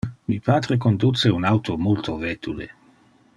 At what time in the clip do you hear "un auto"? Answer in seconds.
1.41-1.77